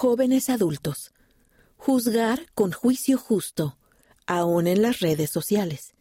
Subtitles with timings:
[0.00, 1.12] Jóvenes adultos,
[1.76, 3.78] juzgar con juicio justo,
[4.28, 5.96] aún en las redes sociales.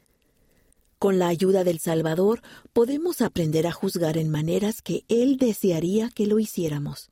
[1.00, 6.28] Con la ayuda del Salvador podemos aprender a juzgar en maneras que Él desearía que
[6.28, 7.10] lo hiciéramos.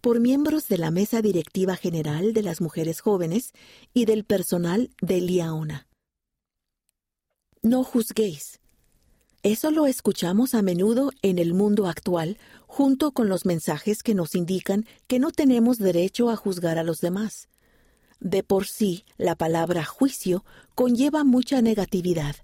[0.00, 3.50] Por miembros de la Mesa Directiva General de las Mujeres Jóvenes
[3.92, 5.88] y del personal de Liaona.
[7.60, 8.60] No juzguéis.
[9.44, 14.34] Eso lo escuchamos a menudo en el mundo actual, junto con los mensajes que nos
[14.34, 17.48] indican que no tenemos derecho a juzgar a los demás.
[18.18, 22.34] De por sí, la palabra juicio conlleva mucha negatividad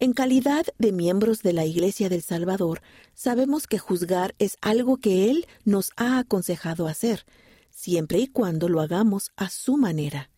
[0.00, 2.82] en calidad de miembros de la Iglesia del Salvador,
[3.14, 7.26] sabemos que juzgar es algo que Él nos ha aconsejado hacer,
[7.70, 10.30] siempre y cuando lo hagamos a su manera.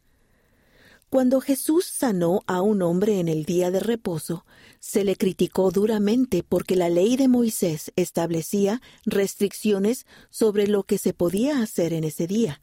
[1.11, 4.47] Cuando Jesús sanó a un hombre en el día de reposo,
[4.79, 11.13] se le criticó duramente porque la ley de Moisés establecía restricciones sobre lo que se
[11.13, 12.61] podía hacer en ese día,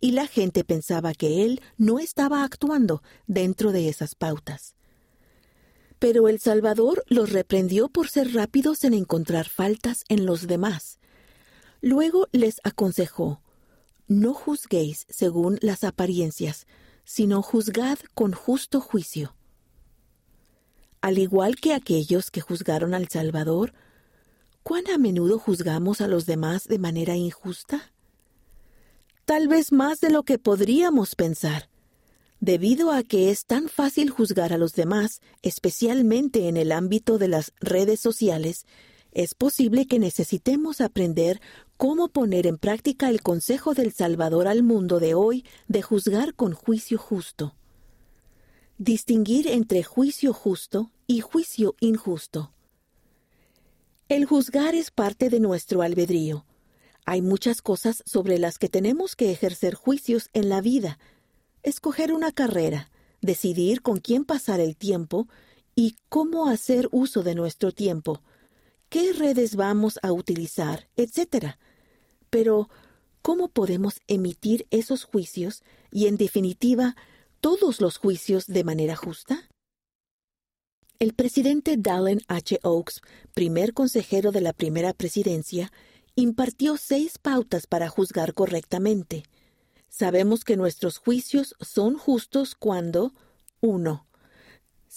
[0.00, 4.74] y la gente pensaba que él no estaba actuando dentro de esas pautas.
[6.00, 10.98] Pero el Salvador los reprendió por ser rápidos en encontrar faltas en los demás.
[11.80, 13.40] Luego les aconsejó,
[14.08, 16.66] No juzguéis según las apariencias,
[17.04, 19.34] sino juzgad con justo juicio.
[21.00, 23.74] Al igual que aquellos que juzgaron al Salvador,
[24.62, 27.92] ¿cuán a menudo juzgamos a los demás de manera injusta?
[29.26, 31.68] Tal vez más de lo que podríamos pensar.
[32.40, 37.28] Debido a que es tan fácil juzgar a los demás, especialmente en el ámbito de
[37.28, 38.66] las redes sociales,
[39.14, 41.40] es posible que necesitemos aprender
[41.76, 46.52] cómo poner en práctica el consejo del Salvador al mundo de hoy de juzgar con
[46.52, 47.54] juicio justo.
[48.76, 52.52] Distinguir entre juicio justo y juicio injusto.
[54.08, 56.44] El juzgar es parte de nuestro albedrío.
[57.06, 60.98] Hay muchas cosas sobre las que tenemos que ejercer juicios en la vida,
[61.62, 62.90] escoger una carrera,
[63.20, 65.28] decidir con quién pasar el tiempo
[65.76, 68.22] y cómo hacer uso de nuestro tiempo,
[68.94, 71.56] qué redes vamos a utilizar, etc.
[72.30, 72.68] Pero,
[73.22, 76.94] ¿cómo podemos emitir esos juicios y, en definitiva,
[77.40, 79.50] todos los juicios de manera justa?
[81.00, 82.60] El presidente Dallin H.
[82.62, 83.00] Oaks,
[83.34, 85.72] primer consejero de la primera presidencia,
[86.14, 89.24] impartió seis pautas para juzgar correctamente.
[89.88, 93.12] Sabemos que nuestros juicios son justos cuando
[93.60, 94.06] 1.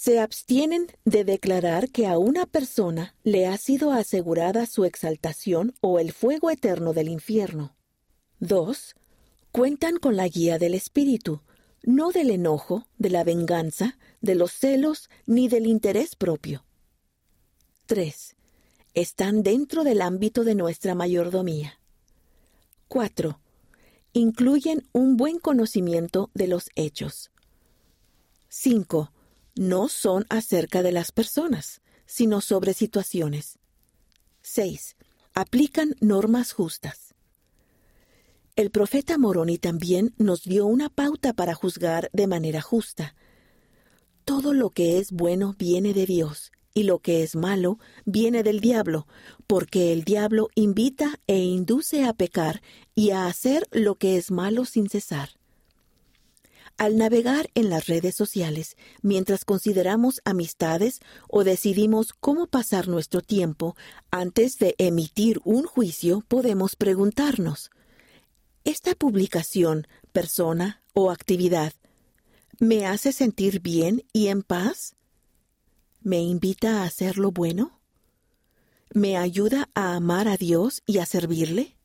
[0.00, 5.98] Se abstienen de declarar que a una persona le ha sido asegurada su exaltación o
[5.98, 7.74] el fuego eterno del infierno.
[8.38, 8.94] 2.
[9.50, 11.42] Cuentan con la guía del Espíritu,
[11.82, 16.64] no del enojo, de la venganza, de los celos ni del interés propio.
[17.86, 18.36] 3.
[18.94, 21.80] Están dentro del ámbito de nuestra mayordomía.
[22.86, 23.40] 4
[24.12, 27.32] incluyen un buen conocimiento de los hechos.
[28.48, 29.10] 5.
[29.58, 33.58] No son acerca de las personas, sino sobre situaciones.
[34.42, 34.94] 6.
[35.34, 37.16] Aplican normas justas.
[38.54, 43.16] El profeta Moroni también nos dio una pauta para juzgar de manera justa.
[44.24, 48.60] Todo lo que es bueno viene de Dios, y lo que es malo viene del
[48.60, 49.08] diablo,
[49.48, 52.62] porque el diablo invita e induce a pecar
[52.94, 55.37] y a hacer lo que es malo sin cesar.
[56.78, 63.76] Al navegar en las redes sociales, mientras consideramos amistades o decidimos cómo pasar nuestro tiempo,
[64.12, 67.72] antes de emitir un juicio podemos preguntarnos,
[68.62, 71.72] ¿esta publicación, persona o actividad
[72.60, 74.94] me hace sentir bien y en paz?
[76.00, 77.80] ¿Me invita a hacer lo bueno?
[78.94, 81.77] ¿Me ayuda a amar a Dios y a servirle?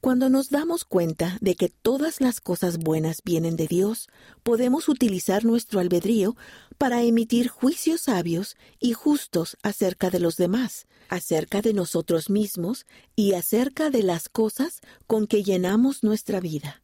[0.00, 4.08] Cuando nos damos cuenta de que todas las cosas buenas vienen de Dios,
[4.42, 6.36] podemos utilizar nuestro albedrío
[6.78, 13.34] para emitir juicios sabios y justos acerca de los demás, acerca de nosotros mismos y
[13.34, 16.82] acerca de las cosas con que llenamos nuestra vida.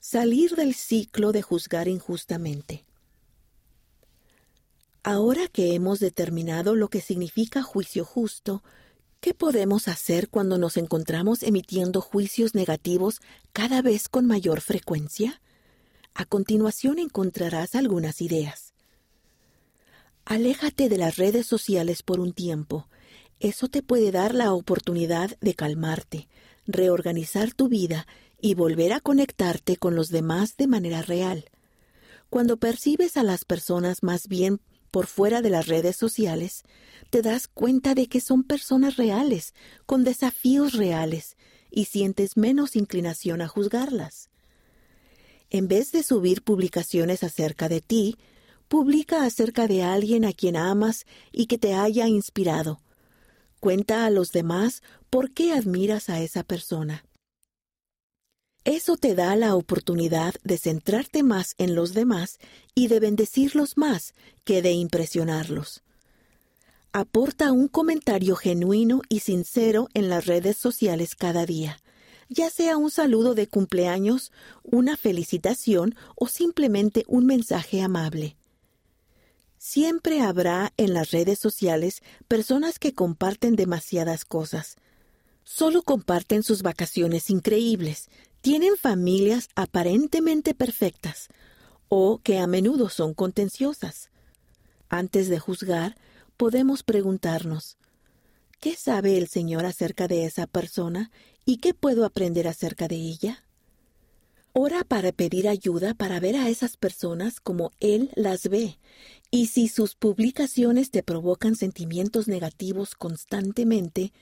[0.00, 2.84] Salir del ciclo de juzgar injustamente.
[5.02, 8.62] Ahora que hemos determinado lo que significa juicio justo,
[9.20, 13.20] ¿qué podemos hacer cuando nos encontramos emitiendo juicios negativos
[13.52, 15.40] cada vez con mayor frecuencia?
[16.14, 18.74] A continuación encontrarás algunas ideas.
[20.24, 22.88] Aléjate de las redes sociales por un tiempo.
[23.40, 26.28] Eso te puede dar la oportunidad de calmarte,
[26.66, 28.06] reorganizar tu vida
[28.40, 31.46] y volver a conectarte con los demás de manera real.
[32.30, 34.60] Cuando percibes a las personas más bien
[34.90, 36.62] por fuera de las redes sociales,
[37.10, 39.54] te das cuenta de que son personas reales,
[39.86, 41.36] con desafíos reales,
[41.70, 44.30] y sientes menos inclinación a juzgarlas.
[45.50, 48.16] En vez de subir publicaciones acerca de ti,
[48.68, 52.80] publica acerca de alguien a quien amas y que te haya inspirado.
[53.60, 57.04] Cuenta a los demás por qué admiras a esa persona.
[58.64, 62.38] Eso te da la oportunidad de centrarte más en los demás
[62.74, 64.14] y de bendecirlos más
[64.44, 65.82] que de impresionarlos.
[66.92, 71.80] Aporta un comentario genuino y sincero en las redes sociales cada día,
[72.28, 74.32] ya sea un saludo de cumpleaños,
[74.62, 78.36] una felicitación o simplemente un mensaje amable.
[79.58, 84.76] Siempre habrá en las redes sociales personas que comparten demasiadas cosas.
[85.42, 88.08] Solo comparten sus vacaciones increíbles,
[88.40, 91.28] tienen familias aparentemente perfectas
[91.88, 94.10] o que a menudo son contenciosas.
[94.88, 95.96] Antes de juzgar,
[96.36, 97.76] podemos preguntarnos,
[98.60, 101.10] ¿qué sabe el Señor acerca de esa persona
[101.44, 103.44] y qué puedo aprender acerca de ella?
[104.52, 108.78] Ora para pedir ayuda para ver a esas personas como Él las ve,
[109.30, 114.12] y si sus publicaciones te provocan sentimientos negativos constantemente,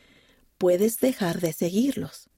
[0.59, 2.29] puedes dejar de seguirlos.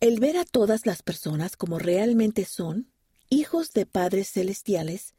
[0.00, 2.86] El ver a todas las personas como realmente son,
[3.30, 5.14] hijos de padres celestiales,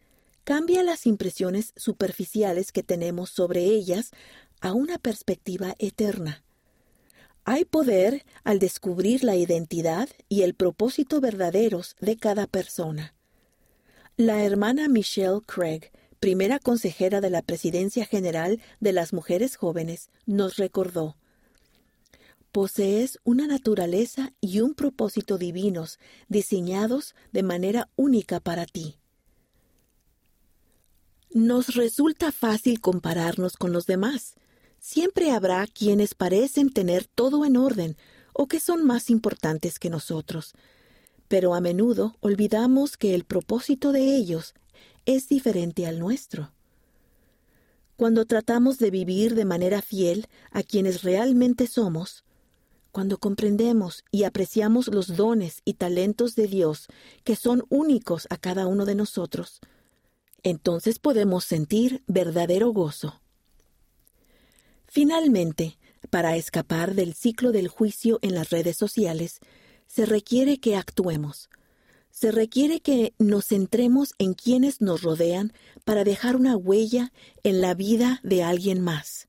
[0.45, 4.11] cambia las impresiones superficiales que tenemos sobre ellas
[4.61, 6.45] a una perspectiva eterna.
[7.43, 13.13] Hay poder al descubrir la identidad y el propósito verdaderos de cada persona.
[14.15, 15.91] La hermana Michelle Craig,
[16.21, 21.17] primera consejera de la Presidencia General de las Mujeres Jóvenes, nos recordó
[22.51, 28.95] posees una naturaleza y un propósito divinos diseñados de manera única para ti.
[31.31, 34.35] Nos resulta fácil compararnos con los demás.
[34.79, 37.97] Siempre habrá quienes parecen tener todo en orden
[38.33, 40.53] o que son más importantes que nosotros,
[41.27, 44.55] pero a menudo olvidamos que el propósito de ellos
[45.05, 46.51] es diferente al nuestro.
[47.95, 52.23] Cuando tratamos de vivir de manera fiel a quienes realmente somos,
[52.91, 56.87] cuando comprendemos y apreciamos los dones y talentos de Dios
[57.23, 59.59] que son únicos a cada uno de nosotros,
[60.43, 63.21] entonces podemos sentir verdadero gozo.
[64.87, 65.77] Finalmente,
[66.09, 69.39] para escapar del ciclo del juicio en las redes sociales,
[69.85, 71.49] se requiere que actuemos.
[72.09, 75.53] Se requiere que nos centremos en quienes nos rodean
[75.85, 77.13] para dejar una huella
[77.43, 79.28] en la vida de alguien más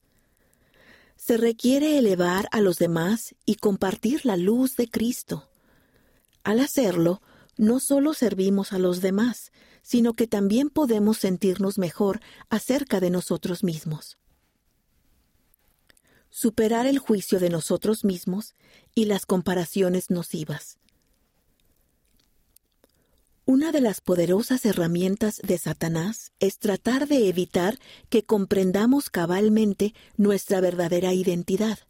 [1.30, 5.48] se requiere elevar a los demás y compartir la luz de Cristo.
[6.42, 7.22] Al hacerlo,
[7.56, 13.62] no solo servimos a los demás, sino que también podemos sentirnos mejor acerca de nosotros
[13.62, 14.18] mismos.
[16.30, 18.56] Superar el juicio de nosotros mismos
[18.92, 20.78] y las comparaciones nocivas.
[23.50, 30.61] Una de las poderosas herramientas de Satanás es tratar de evitar que comprendamos cabalmente nuestra
[30.61, 31.81] verdadera identidad.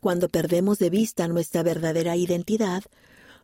[0.00, 2.84] Cuando perdemos de vista nuestra verdadera identidad,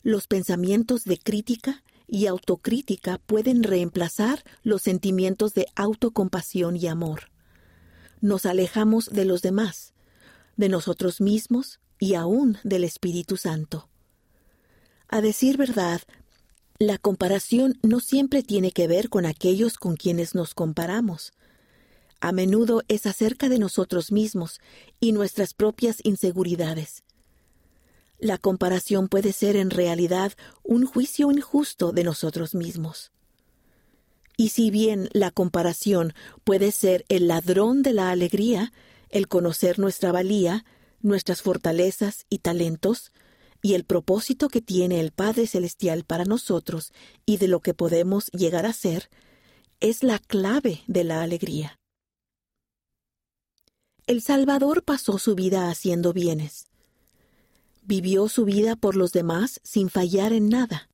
[0.02, 7.24] los pensamientos de crítica y autocrítica pueden reemplazar los sentimientos de autocompasión y amor.
[8.22, 9.92] Nos alejamos de los demás,
[10.56, 13.90] de nosotros mismos y aún del Espíritu Santo.
[15.08, 16.00] A decir verdad,
[16.86, 21.32] la comparación no siempre tiene que ver con aquellos con quienes nos comparamos.
[22.20, 24.60] A menudo es acerca de nosotros mismos
[24.98, 27.04] y nuestras propias inseguridades.
[28.18, 30.32] La comparación puede ser en realidad
[30.64, 33.12] un juicio injusto de nosotros mismos.
[34.36, 38.72] Y si bien la comparación puede ser el ladrón de la alegría,
[39.08, 40.64] el conocer nuestra valía,
[41.00, 43.12] nuestras fortalezas y talentos,
[43.62, 46.92] y el propósito que tiene el Padre Celestial para nosotros
[47.24, 49.08] y de lo que podemos llegar a ser,
[49.80, 51.78] es la clave de la alegría.
[54.08, 56.66] El Salvador pasó su vida haciendo bienes.
[57.82, 60.90] Vivió su vida por los demás sin fallar en nada.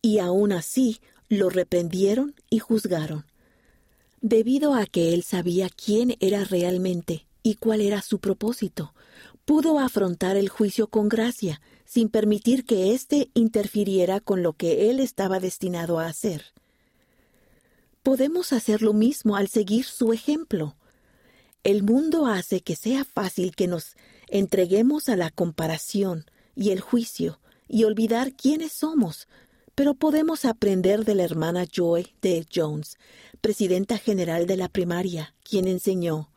[0.00, 3.24] Y aún así lo reprendieron y juzgaron,
[4.20, 8.94] debido a que él sabía quién era realmente y cuál era su propósito,
[9.52, 14.98] pudo afrontar el juicio con gracia, sin permitir que éste interfiriera con lo que él
[14.98, 16.54] estaba destinado a hacer.
[18.02, 20.74] Podemos hacer lo mismo al seguir su ejemplo.
[21.64, 23.94] El mundo hace que sea fácil que nos
[24.26, 26.24] entreguemos a la comparación
[26.56, 29.28] y el juicio y olvidar quiénes somos,
[29.74, 32.96] pero podemos aprender de la hermana Joy de Jones,
[33.42, 36.31] presidenta general de la primaria, quien enseñó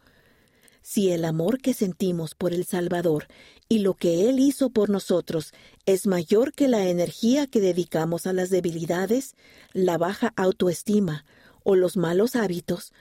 [0.88, 3.26] Si el amor que sentimos por el Salvador
[3.68, 5.52] y lo que Él hizo por nosotros
[5.88, 9.36] es mayor que la energía que dedicamos a las debilidades,
[9.74, 11.26] la baja autoestima
[11.64, 12.94] o los malos hábitos,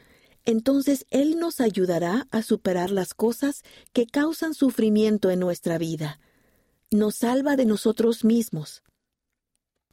[0.47, 6.21] entonces Él nos ayudará a superar las cosas que causan sufrimiento en nuestra vida.
[6.91, 8.83] Nos salva de nosotros mismos.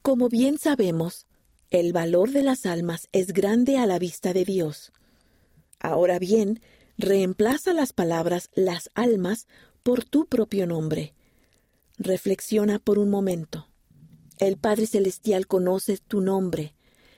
[0.02, 1.28] Como bien sabemos,
[1.72, 4.94] el valor de las almas es grande a la vista de Dios.
[5.78, 6.62] Ahora bien,
[7.01, 9.48] reemplaza las palabras las almas
[9.84, 11.13] por tu propio nombre.
[11.98, 13.67] Reflexiona por un momento.
[14.38, 16.74] El Padre Celestial conoce tu nombre,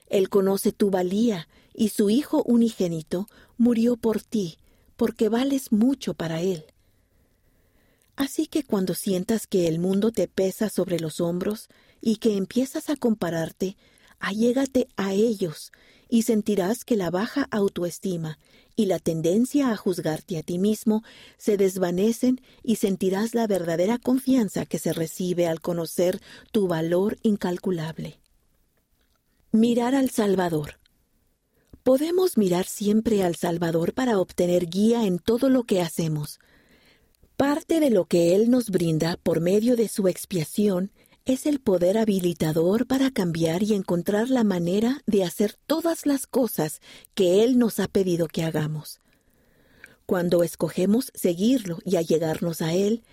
[0.07, 4.57] Él conoce tu valía y su Hijo unigénito murió por ti,
[4.95, 6.65] porque vales mucho para Él.
[8.15, 11.67] Así que cuando sientas que el mundo te pesa sobre los hombros
[11.99, 13.75] y que empiezas a compararte,
[14.19, 15.71] allégate a ellos
[16.13, 18.37] y sentirás que la baja autoestima
[18.75, 21.01] y la tendencia a juzgarte a ti mismo
[21.39, 28.19] se desvanecen y sentirás la verdadera confianza que se recibe al conocer tu valor incalculable.
[29.51, 30.77] Mirar al Salvador.
[31.81, 36.39] Podemos mirar siempre al Salvador para obtener guía en todo lo que hacemos.
[37.37, 40.91] Parte de lo que Él nos brinda por medio de su expiación
[41.25, 46.81] es el poder habilitador para cambiar y encontrar la manera de hacer todas las cosas
[47.15, 48.99] que Él nos ha pedido que hagamos.
[50.05, 53.03] Cuando escogemos seguirlo y allegarnos a Él,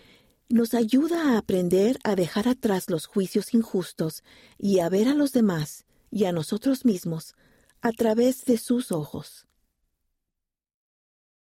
[0.49, 4.25] nos ayuda a aprender a dejar atrás los juicios injustos
[4.59, 7.37] y a ver a los demás y a nosotros mismos
[7.81, 9.47] a través de sus ojos.